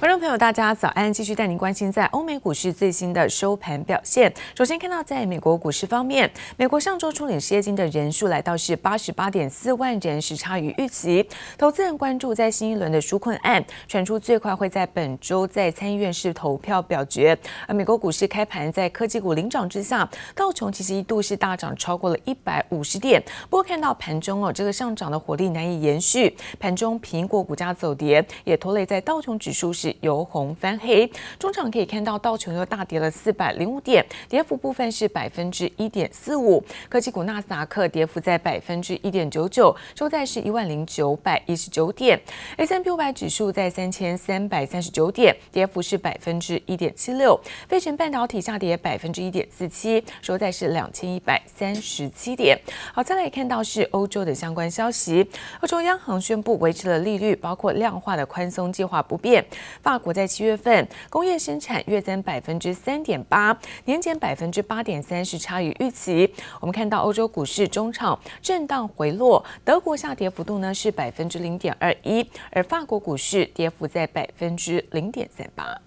[0.00, 1.12] 观众朋友，大家早安！
[1.12, 4.32] 继续带您关心在欧美股市最新的收盘表现。
[4.54, 11.28] 首先看到，在美国股市方面，美国上周初领失业金的人数来到是八十八点四万人，是差于预期。
[11.58, 17.36] 投资人关注在新一轮的纾困案传出，最快会在本周在参议院是投票表决。
[17.66, 23.20] 而美国股市开盘在科技股领涨之下，道琼其实一度是大涨超过了一百五十点。
[23.50, 29.87] 不过看到盘中哦，这个上涨的火力难以延续，盘中苹果股价走跌，也拖累在道琼指数是。
[30.00, 36.62] 由红翻黑，中场可以看到道琼又大跌了四百零五点，跌幅部分是百分之一点四五。
[36.88, 42.20] 科技股纳斯达克跌幅在百分之一点九九，收在是一万零九百一十九点。
[42.56, 47.38] S&P 五百指数在三千三百三十九点，跌幅是百分之一点七六。
[47.68, 52.58] 费城半导体下跌百分之一点四七，收在是两千一百三十七点。
[52.92, 55.28] 好，再来看到是欧洲的相关消息，
[55.60, 59.44] 欧洲央行宣布维持了利率，包括量化的宽松计划不变。
[59.81, 66.33] 法国在七月份工业生产月增百分之三点八，年减百分之八点三，是差于预期。
[66.59, 75.77] 我们看到欧洲股市中场震荡回落，德国下跌幅度呢是百分之零点二一，而法国股市跌幅在百分之零点三八。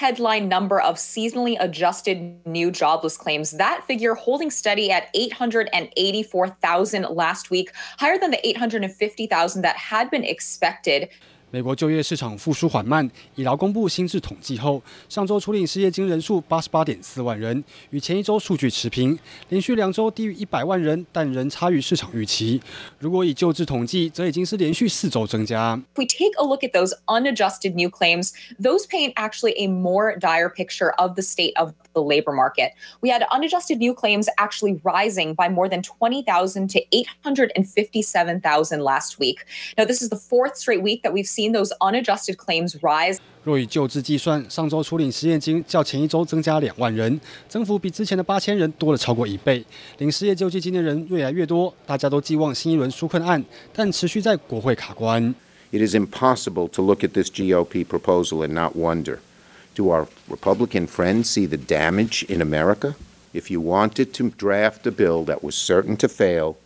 [0.00, 3.58] Headline number of seasonally adjusted new jobless claims.
[3.58, 10.24] That figure holding steady at 884,000 last week, higher than the 850,000 that had been
[10.24, 11.10] expected.
[11.54, 22.62] 美国就业市场复苏缓慢，以劳工部新制统计后，上周初领失业金人数八十八点四万人，与前一周数据持平，连续两周低于一百万人，但仍差于市场预期。
[23.00, 25.76] 如果以旧制统计，则已经是连续四周增加。
[25.96, 28.30] If we take a look at those unadjusted new claims,
[28.62, 32.74] those paint actually a more dire picture of the state of the labor market.
[33.00, 39.44] We had unadjusted new claims actually rising by more than 20,000 to 857,000 last week.
[39.76, 43.18] Now, this is the fourth straight week that we've seen those unadjusted claims rise.
[43.42, 49.64] 若以旧制计算，上周初领失业金较前一周增加两万人，增幅比之前的八千人多了超过一倍。
[49.98, 53.42] 领失业救济金的人越来越多，大家都寄望新一轮纾困案，
[53.72, 55.34] 但持续在国会卡关。
[55.72, 59.18] It is impossible to look at this GOP proposal and not wonder.
[59.74, 62.94] Do our Republican friends see the damage in America?
[63.32, 66.56] If you wanted to draft a bill that was certain to fail,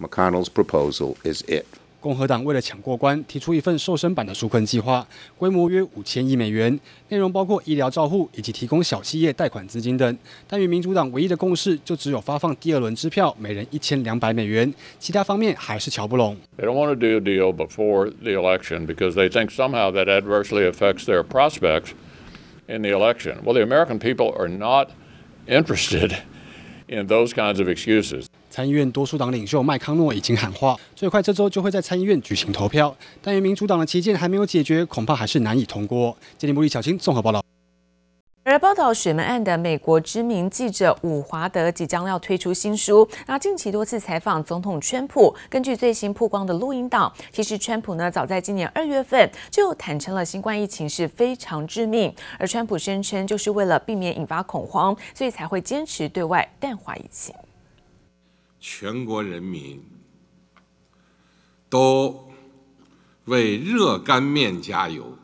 [0.00, 1.66] McConnell's proposal is it.
[1.99, 5.05] 共和党为了抢过关，提出一份瘦身版的纾困计划，
[5.37, 6.79] 规模约五千亿美元，
[7.09, 10.17] 内容包括医疗照护以及提供小企业贷款资金等。
[10.47, 16.37] 但与民主党唯一的共识就只有发放第二轮支票，每人一千两百美元，其他方面还是瞧不拢。
[16.57, 20.69] They don't want to do a deal before the election because they think somehow that adversely
[20.69, 21.91] affects their prospects.
[22.67, 24.89] In the election, well, the American people are not
[25.47, 26.17] interested
[26.87, 28.28] in those kinds of excuses.
[28.49, 36.17] 参议院多数党领袖麦康诺已经喊话，最快这周就会在参议院举行投票，但与民主党的旗舰还没有解决，恐怕还是难以通过。
[36.37, 37.43] 杰尼布里小青综合报道。
[38.45, 43.07] 而报道水门案的美国知名记者伍华德即将要推出新书。
[43.27, 52.11] 那近期多次采访总统川普，根据最新曝光的录音档，其实川普呢早在今年二月份就坦承了新冠疫情是非常致命。
[52.39, 57.35] 而川普声称就是为了避免引发恐慌，所以才会坚持对外淡化疫情。
[58.59, 59.83] 全国人民
[61.69, 62.29] 都
[63.25, 65.17] 为热干面加油。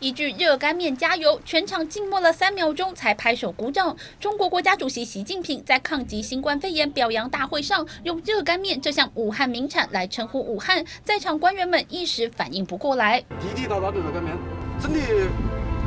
[0.00, 3.96] 一句“热干面加油”，全场静默了三秒钟才拍手鼓掌。
[4.20, 13.18] 中国国家主席习近平在抗击新冠肺炎表扬大会上用“热干面”这项武汉名产来称呼武汉，在场官员们一时反应不过来。
[13.40, 14.36] 地地道道的热干面，
[14.78, 15.00] 真的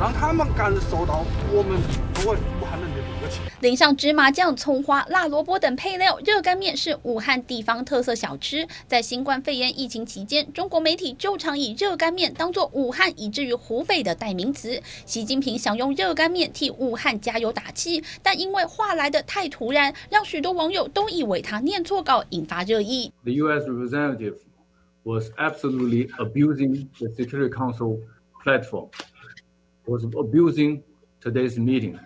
[0.00, 1.80] 让他们感受到我们
[2.14, 2.38] 作为
[3.60, 8.66] 淋上芝麻酱、葱花、辣萝卜等配料，热干面是武汉地方特色小吃。
[8.86, 14.80] 在新冠肺炎疫情期间，中国媒体就常以热干面当作武汉以至于湖北的代名词。
[15.04, 23.12] 习近平想用热干面替武汉加油打气，但因为话来的太突然，让许多网友都以为他念错稿，引发热议。
[23.24, 23.64] The U.S.
[23.66, 24.36] representative
[25.02, 27.98] was absolutely abusing the Security Council
[28.44, 28.88] platform,
[29.86, 30.82] was abusing
[31.20, 31.98] today's meeting.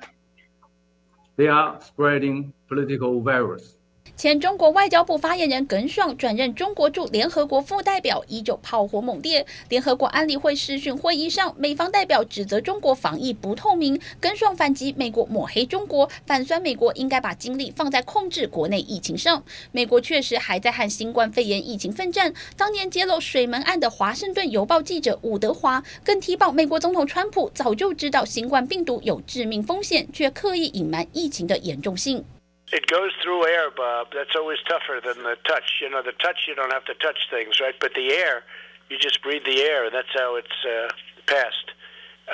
[1.37, 3.77] They are spreading political virus.
[4.23, 9.45] 前中国外交部发言人耿爽转任中国驻联合国副代表，依旧炮火猛烈。
[9.69, 19.43] 联合国安理会视讯会议上，美方代表指责中国防疫不透明，耿爽反击美国抹黑中国，反酸美国应该把精力放在控制国内疫情上。
[19.73, 22.33] 美国确实还在和新冠肺炎疫情奋战。
[22.57, 32.25] 当年揭露水门案的华盛顿邮报记者伍德华，更提报美国总统川普早就知道新冠病毒有致命风险，却刻意隐瞒疫情的严重性。
[32.73, 34.09] It goes through air, Bob.
[34.15, 35.81] That's always tougher than the touch.
[35.83, 37.75] You know, the touch you don't have to touch things, right?
[37.79, 38.45] But the air,
[38.89, 39.85] you just breathe the air.
[39.85, 40.89] And that's how it's uh,
[41.27, 41.73] passed.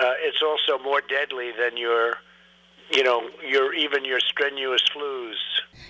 [0.01, 2.19] Uh, it's also more deadly than your,
[2.92, 5.36] you know, your even your strenuous flus.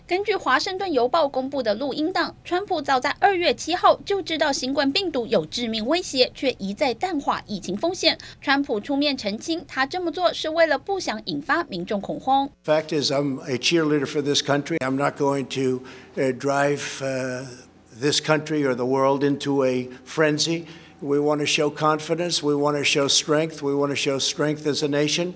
[0.08, 8.18] 根据《华盛顿邮报》公布的录音档，川普早在二月七号就知道新冠病毒有致命威胁，却一再淡化疫情风险。
[8.42, 12.50] 川普出面澄清，他这么做是为了不想引发民众恐慌。
[12.66, 14.78] Fact is, I'm a cheerleader for this country.
[14.80, 15.82] I'm not going to
[16.18, 17.46] uh, drive uh,
[17.98, 20.66] this country or the world into a frenzy.
[21.02, 22.42] We want to show confidence.
[22.42, 23.62] We want to show strength.
[23.62, 25.34] We want to show strength as a nation.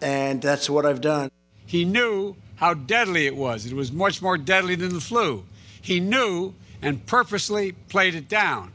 [0.00, 1.30] And that's what I've done.
[1.66, 3.66] He knew how deadly it was.
[3.66, 5.44] It was much more deadly than the flu.
[5.82, 8.72] He knew and purposely played it down.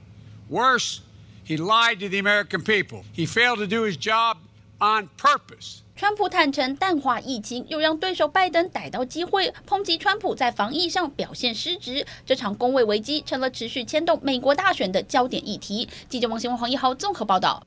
[0.50, 1.02] Worse,
[1.44, 3.04] he lied to the American people.
[3.12, 4.38] He failed to do his job
[4.80, 5.82] on purpose.
[5.98, 12.06] 川普坦承淡化疫情，又让对手拜登逮到机会抨击川普在防疫上表现失职。
[12.26, 15.88] 这场公卫危机成了持续牵动美国大选的焦点议题。
[16.10, 17.66] 记者王新文、黄一豪综合报道。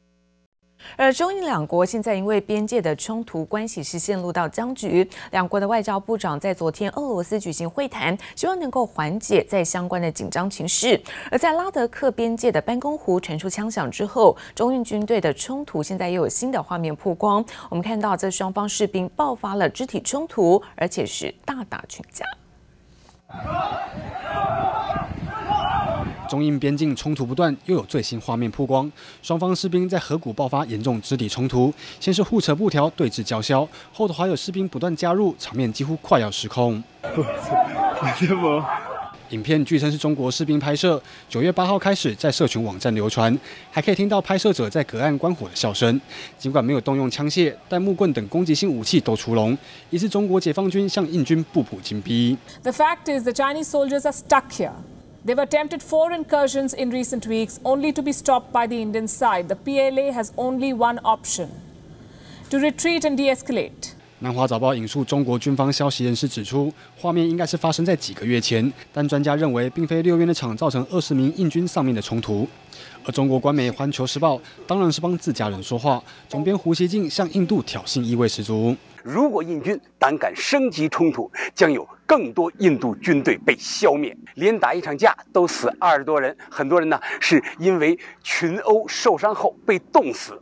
[0.96, 11.02] 而中印两国现在因为边界的冲突关系是陷入到僵局，两国的外交部长在昨天俄罗斯举行会谈，希望能够缓解在相关的紧张情势。
[11.32, 17.44] 而在拉德克边界的班公湖传出枪响之后，中印军队的冲突现在又有新的画面曝光。
[17.70, 22.26] 我们看到这双方士兵爆发了肢体冲突，而且是大打群架。
[26.34, 28.92] 中印边境冲突不断，又有最新画面曝光，
[29.22, 36.84] 双方士兵在河谷爆发严重肢体冲突，先是互扯布条对峙叫嚣，后头还有士兵不断加入，场面几乎快要失控。
[39.30, 41.00] 影片据称是中国士兵拍摄，
[41.30, 43.38] 九月八号开始在社群网站流传，
[43.70, 46.02] 还可以听到拍摄者在隔岸观火的笑声。
[46.40, 49.56] 尽管没有动用枪械，但木棍等攻击性武器都出笼，
[49.92, 52.36] 疑似中国解放军向印军步步紧逼。
[52.64, 54.72] The fact is, the Chinese soldiers are stuck here.
[55.26, 59.48] They've attempted four incursions in recent weeks, only to be stopped by the Indian side.
[59.48, 61.48] The PLA has only one option
[62.50, 63.94] to retreat and de escalate.
[64.20, 72.46] 南华早报引述中国军方消息人士指出，画面应该是发生在几个月前，但专家认为并非六月那场造成二十名印军丧命的冲突。
[73.06, 74.36] 而中国官媒《环球时报》
[74.68, 78.76] 当然是帮自家人说话，总编胡锡进向印度挑衅意味十足。
[79.02, 84.16] 如果印军胆敢升级冲突，将有更多印度军队被消灭。
[84.36, 90.40] 连打一场架都死二十多人，很多人呢是因为群殴受伤后被冻死。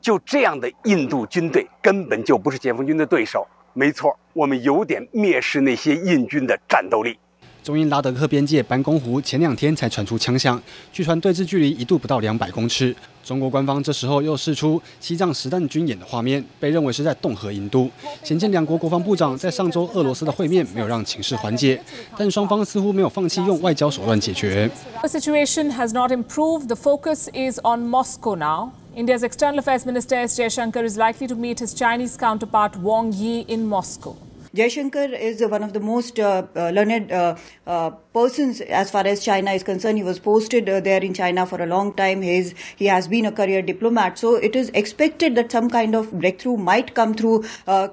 [0.00, 3.46] 就这样的印度军队根本就不是解放军的对手。
[3.74, 7.18] 没错，我们有点蔑视那些印军的战斗力。
[7.62, 10.60] 中印拉德克边界班公湖前两天才传出枪响，
[10.92, 12.94] 据传对峙距离一度不到两百公尺。
[13.22, 17.88] 中国官方这时候又释出西藏实弹军演的画面，被认为是在恫吓印度。
[18.24, 21.80] 显见两国国防部长在上周俄罗斯的会面没有让情势缓解，
[22.16, 24.68] 但双方似乎没有放弃用外交手段解决。
[25.00, 26.66] The situation has not improved.
[26.66, 28.72] The focus is on Moscow now.
[28.96, 30.36] India's External Affairs Minister S.
[30.36, 34.16] Jaishankar is likely to meet his Chinese counterpart Wang Yi in Moscow.
[34.54, 39.62] Jaishankar is one of the most uh, learned uh, persons as far as China is
[39.62, 39.96] concerned.
[39.96, 42.20] He was posted there in China for a long time.
[42.20, 44.18] He's, he has been a career diplomat.
[44.18, 47.44] So it is expected that some kind of breakthrough might come through,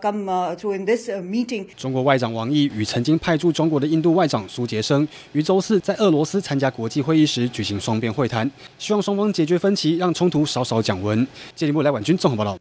[0.01, 0.27] come
[0.57, 1.67] through in this meeting.
[1.77, 11.25] 中国外长王毅与曾经派驻中国的印度外长苏杰生于周四在俄罗斯参加国际会议时举行双边会谈，希望双方解决分歧，让冲突稍稍降温。
[11.56, 12.57] 接力部来婉君综合报道。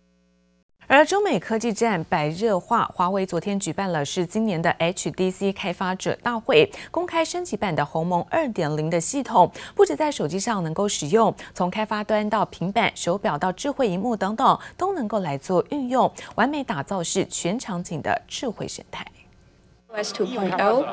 [0.91, 19.07] 而中美科技战白热化，华为昨天举办了是今年的 HDC 开发者大会，公开升级版的鸿蒙二点零的系统，不止在手机上能够使用，从开发端到平板、手表到智慧荧幕等等，都能够来做运用，完美打造是全场景的智慧生态。
[19.95, 20.85] OS 2.0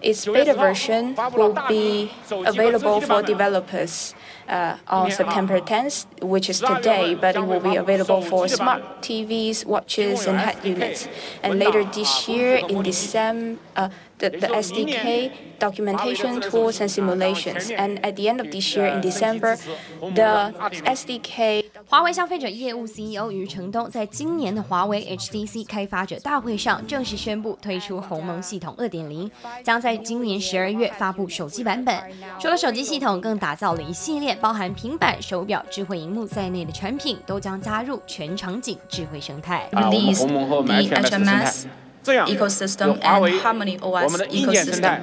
[0.00, 2.08] its beta version will be
[2.46, 4.12] available for developers
[4.47, 9.65] uh, on September 10th, which is today, but it will be available for smart TVs,
[9.65, 11.07] watches, and head units.
[11.41, 13.89] And later this year, in December, uh,
[14.19, 17.71] the, the SDK documentation tools and simulations.
[17.71, 19.57] And at the end of this year, in December,
[19.99, 20.53] the
[20.85, 29.29] SDK 华为消费者业务 CEO 余承东在今年的华为 HTC 开发者大会上正式宣布推出鸿蒙系统2.0，
[29.63, 31.95] 将在今年十二月发布手机版本。
[32.39, 39.68] 除了手机系统，更打造了一系列 包含平板、手表、智慧萤幕在内的产品，都将加入全场景智慧生态。
[39.72, 41.66] Release the HMS
[42.04, 45.00] ecosystem and Harmony OS ecosystem。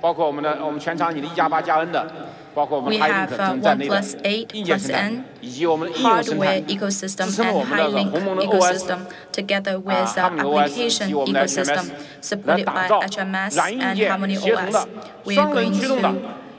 [0.00, 2.06] 包括我们的我们全场景的一加八加 N 的。
[2.56, 5.24] We have uh, OnePlus 8 plus N
[6.02, 9.00] hardware ecosystem and High-Link ecosystem
[9.30, 11.90] together with uh, application ecosystem
[12.22, 14.86] supported by HMS and Harmony OS.
[15.26, 16.16] We are going to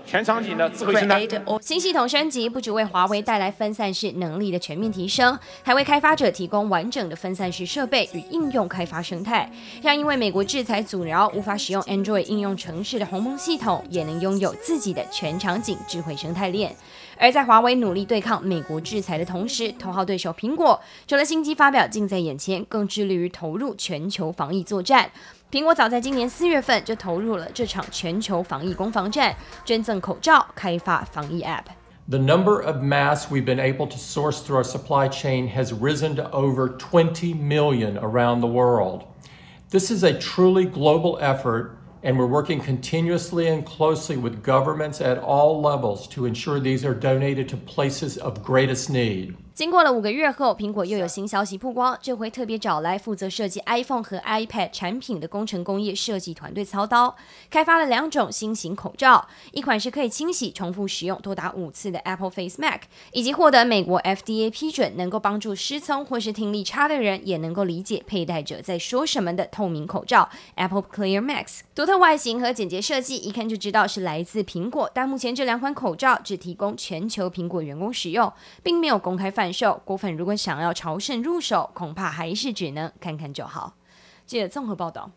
[0.08, 1.28] 全场景的智慧生态。
[1.62, 9.52] 新系统升级不只为华为带来分散式能力的全面提升，还为开发者提供完整的分散式设备与应用开发生态，
[9.84, 16.74] 让因为美国制裁阻挠无法使用 Android 应用程式的鸿蒙系统，也能拥有自己的全场景智慧生态链。
[17.19, 25.09] 而在华为努力对抗美国制裁的同时，头号对手苹果除了新机发表近在眼前，更致力于投入全球防疫作战。
[25.51, 31.63] 苹果早在今年四月份就投入了这场全球防疫攻防战，捐赠口罩，开发防疫 App。
[32.09, 36.29] The number of masks we've been able to source through our supply chain has risen to
[36.31, 39.01] over 20 million around the world.
[39.69, 45.18] This is a truly global effort, and we're working continuously and closely with governments at
[45.18, 49.36] all levels to ensure these are donated to places of greatest need.
[49.58, 57.16] 经过了五个月后，苹果又有新消息曝光，这回特别找来负责设计 iPhone 和 iPad 产品的工程工业设计团队操刀，
[57.50, 62.82] 开发了两种新型口罩，一款是可以清洗、重复使用多达五次的 Apple Face Mask，
[63.14, 71.62] 以及获得美国 FDA 批准，能够帮助失聪或是听力差的人也能够理解佩戴者在说什么的透明口罩 Apple Clear Max。
[71.74, 83.74] 独特外形和简洁设计，一看就知道是来自苹果，但目前这两款口罩只提供全球苹果员工使用，并没有公开贩售，果粉如果想要朝圣入手，恐怕还是只能看看就好。
[84.25, 85.10] 记者综合报道。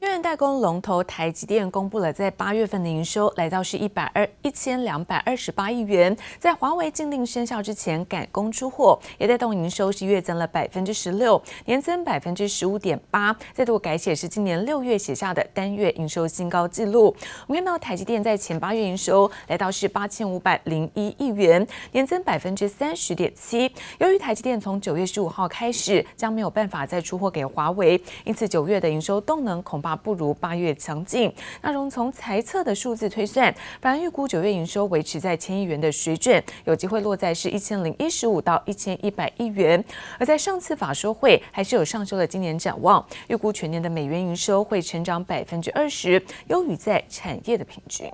[0.00, 17.14] 晶圆代工龙头台积电公布了在八月份的营收来到是一百二一千两百二十八亿元，在华为禁令生效之前赶工出货，也带动营收是月增了百分之十六，年增百分之十五点八，再度改写是今年六月写下的单月营收新高纪录。
[17.48, 23.68] 我们看到台积电在前八月营收来到是八千五百零一亿元，年增百分之三十点七。
[23.98, 29.87] 由于台积电从九月十五号开始将没有办法再出货给华为，因此九月的营收动能恐怕。
[29.96, 31.32] 不如八月强劲。
[31.60, 39.84] 那从从财测的数字推算，反而预估九月营收维持在千亿元的水准，有机会落在是一千零一十五到一千一百亿元。
[40.18, 48.10] 而在上次法说会，还是有上修了今年展望，预估全年的美元营收会成长百分之二十，优于在产业的平均。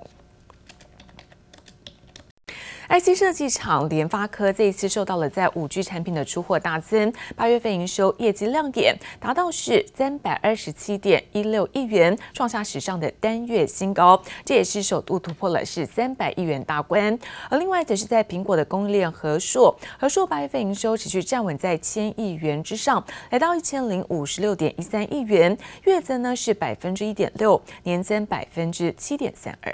[2.88, 17.18] IC 设计厂联发科这一次受到了在五 G 产品的出货大增，八月份营收业绩亮点，达到是三百二十七点一六亿元，创下史上的单月新高，这也是首度突破了是三百亿元大关。
[17.48, 29.72] 而另外则是在苹果的供应链和硕，和硕八月份营收持续站稳在千亿元之上，来到一千零五十六点一三亿元，月增呢是百分之一点六，年增百分之七点三二。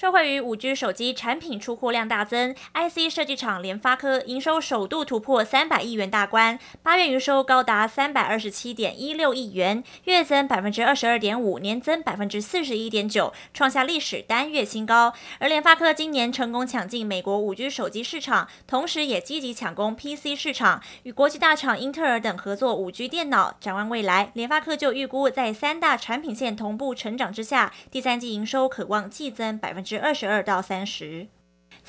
[0.00, 15.12] 受惠于五 G 手机产品出货量大增，IC 设计厂联发科营收首度突破三百亿元大关，八月营收高达三百二十七点一六亿元，月增百分之二十二点五，年增百分之四十一点九，创下历史单月新高。
[15.40, 23.56] 而联发科今年成功抢进美国五 G 手机市场，同时也积极抢攻 PC 市场，与国际大厂英特尔等合作五 G 电脑。
[23.58, 29.87] 展望未来，联发科就预估在三大产品线同步成长之下，第三季营收可望季增百分之。
[29.88, 31.28] 是二十二到三十。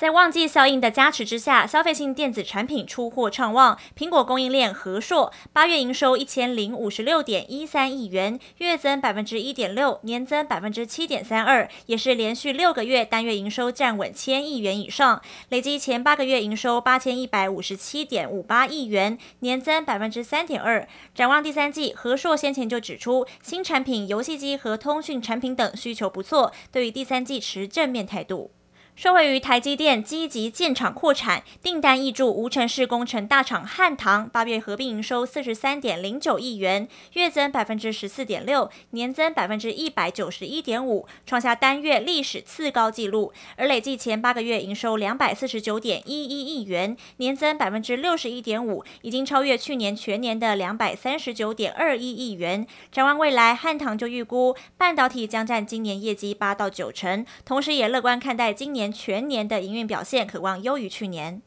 [0.00, 3.78] 在旺季效应的加持之下，消费性电子产品出货畅旺。
[3.94, 15.20] 苹果供应链和硕八月营收一千零五十六点一三亿元，月增百分之一点六，年增百分之七点三二，也是连续六个月单月营收站稳千亿元以上。
[15.50, 20.88] 累计前八个月营收八千一百五十七点五八亿元，年增百分之三点二。
[21.14, 28.50] 展望第三季，和硕先前就指出，新产品、游戏机和通讯产品等需求不错，对于第三季持正面态度。
[28.96, 43.32] 受惠于台积电积极建厂扩产，订单挹注无尘室工程大厂汉唐，八月合并营收四十三点零九亿元，月增百分之十四点六，年增百分之一百九十一点五，创下单月历史次高纪录。
[43.56, 52.66] 而累计前八个月营收两百四十九点一一亿元，年增百分之六十一点五，已经超越去年全年的两百三十九点二一亿元。
[52.92, 58.79] 展望未来，汉唐就预估半导体将占今年业绩八到九成，同时也乐观看待今年。
[58.92, 61.42] 全年的营运表现可望优于去年。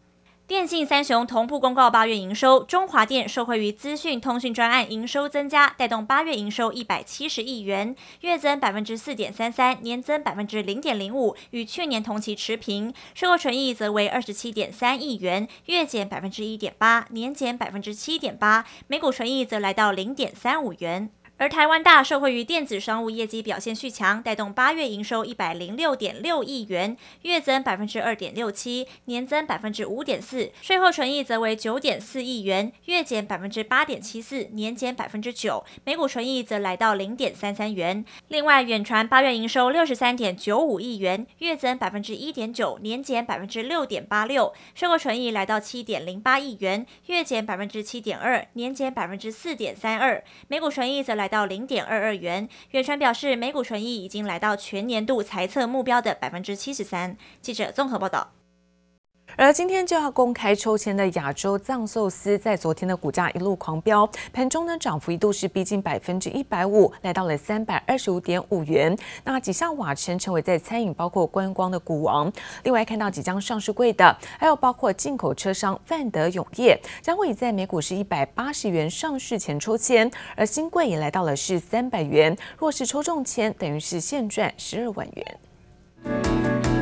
[0.46, 12.94] 电信三雄同步公告八月营收，中华电受惠于资讯通讯专案营收增加，带动八月营收一百七十亿元，月增百分之四点三三，年增百分之零点零五，与去年同期持平。
[13.16, 21.10] 税后纯益则为二十七点三亿元，月减百分之一点八，年减百分之七点八，每股纯益则来到零点三五元。
[21.38, 30.52] 而台湾大受惠于电子商务业绩表现续强，带动八月营收一百零六点六亿元，月增百分之二点六七，年增百分之五点四。
[30.62, 35.66] 税后纯益则为九点四亿元，月减百分之八点七四，年减百分之九。
[35.84, 38.06] 每股纯益则来到零点三三元。
[38.30, 44.54] 另外，远传八月营收六十三点九五亿元，月增百分之一点九，年减百分之六点八六。
[44.76, 50.24] 税后纯益来到七点零八亿元，月减百分之七点二，年减百分之四点三二。
[50.48, 57.16] 每股纯益则来来到零点二二元，远传表示，每股纯益已经来到全年度财测目标的百分之七十三。
[57.42, 58.32] 记者综合报道。
[59.36, 68.96] 而今天就要公开抽签的亚洲藏寿司，在昨天的股价一路狂飙，盘中呢涨幅一度是逼近百分之一百五，来到了三百二十五点五元。
[69.24, 72.32] 那几项瓦城成为在餐饮包括观光的股王。
[72.64, 82.38] 另外看到即将上市柜的，还有包括进口车商范德永业，将会在每股是一百八十元上市前抽签，而新贵也来到了是三百元。
[82.58, 86.73] 若是抽中签，等于是现赚十二万元。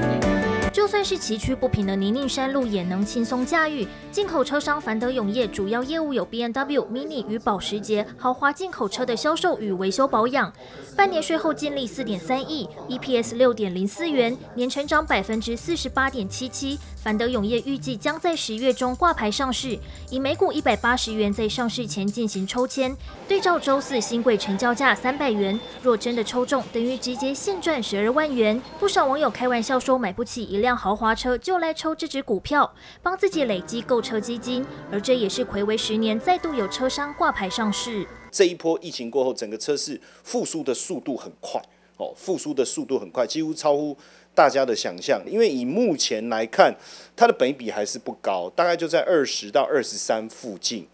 [0.71, 3.85] 就算是崎岖不平的泥泞山路，也能轻松驾驭。
[4.09, 10.51] 进口车商凡德永业主要业务有 BMW、Mini 与保时捷豪华进口车的销售与维修保养。
[10.95, 16.79] 半年税后净利四点三亿，EPS 六点零四元，年成长百分之四十八点七七。
[17.03, 19.77] 凡德永业预计将在十月中挂牌上市，
[20.11, 22.95] 以每股一百八十元在上市前进行抽签。
[23.27, 28.61] 对照周四新贵成交价三百元，若真的抽中，等于直接现赚十二万元。
[28.79, 34.65] 不少网友开玩笑说，买不起一辆豪华车就来抽这只股票，帮自己累积购车基金。
[34.89, 38.07] 而这也是魁违十年，再度有车商挂牌上市。
[38.31, 41.61] 这一波疫情过后，整个车市复苏的速度很快
[41.97, 43.97] 哦，复苏的速度很快，几乎超乎。
[44.33, 46.73] 大家的想象，因为以目前来看，
[47.17, 50.87] 它的本比还是不高，大概就在二十到二十三附近。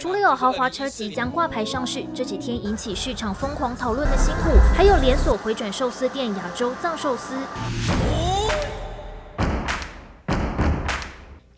[0.00, 7.34] 除了有豪华车即将挂牌上市，这几天引起市场疯狂讨论的新股，还有连锁回转寿司店亚洲藏寿司。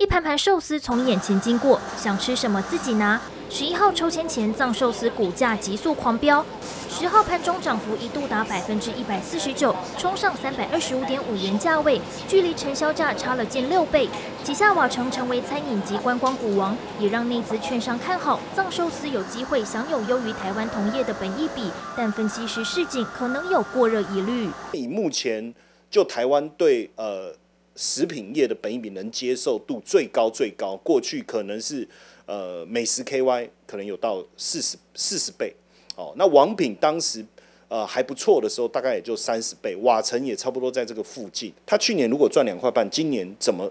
[0.01, 3.21] 一盘盘寿司从眼前经过，想吃什么自己拿。
[3.51, 6.43] 十一号抽签前，藏寿司股价急速狂飙。
[6.89, 14.09] 十号盘中涨幅一度达百分之一百四十九，冲上三百二十五点五元价位，距离承销价差了近六倍。
[14.43, 24.49] 旗下瓦城成为餐饮及观光股王，也让内资券商看好藏寿司有机会享有优于台湾同业的本益比，但分析师市井可能有过热疑虑。
[24.73, 25.55] 以目前
[25.91, 27.35] 就台湾对呃
[27.81, 31.89] 食品业的本益比能接受度最高最高，过去可能是。
[32.27, 35.53] 呃，美食 KY 可能有到四十四十倍，
[35.97, 37.27] 哦，那王品当时
[37.67, 41.53] 呃还不错的时候，大概也就三十倍，瓦城也差不多在这个附近。
[41.67, 43.69] 他去年如果赚两块半，今年怎么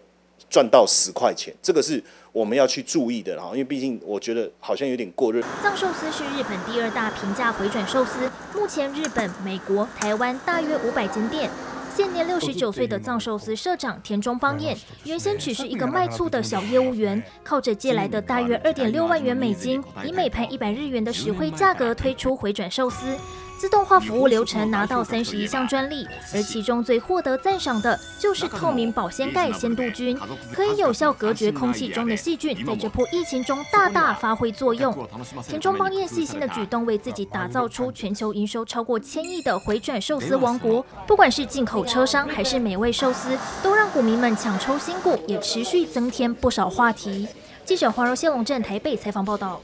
[0.50, 1.56] 赚到十块钱？
[1.62, 5.42] 这个是我们要去注意的哈，因为毕竟我觉得好像有点过热。
[5.64, 11.50] 藏寿司是日本第二大平价回转寿司，目前日本、美国、台湾大约五百间店。
[12.00, 23.18] 现年六十九岁的藏寿司社长田中邦彦，原先只是一个卖醋的小业务员，靠着借来的大约二点六万元美金，以每盘一百日元的实惠价格推出回转寿司。
[23.58, 30.18] 自动化服务流程拿到三十一项专利，而其中最获得赞赏的就是透明保鲜盖鲜度菌，
[30.54, 34.98] 可以有效隔绝空气中的细菌，在这波疫情中大大发挥作用。
[35.46, 40.86] 田中邦彦细心的举动，为自己打造出全球营收超过千亿的回转寿司王国。
[41.06, 47.28] 不管是进口车商还是美味寿司，都让股民们抢抽新股，也持续增添不少话题。
[47.66, 49.60] 记者黄柔谢龙镇台北采访报道。